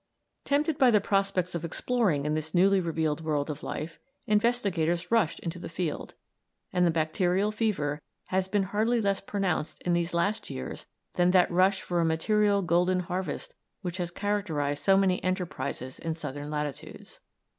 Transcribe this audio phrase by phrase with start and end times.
[0.45, 5.39] Tempted by the prospects of exploring in this newly revealed world of life, investigators rushed
[5.41, 6.15] into the field,
[6.73, 10.87] and the bacterial fever has been hardly less pronounced in these last years
[11.17, 13.53] than that rush for a material golden harvest
[13.83, 17.19] which has characterised so many enterprises in southern latitudes.